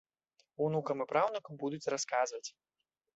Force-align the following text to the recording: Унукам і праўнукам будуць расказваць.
Унукам 0.67 1.03
і 1.05 1.05
праўнукам 1.11 1.59
будуць 1.65 1.91
расказваць. 1.95 2.43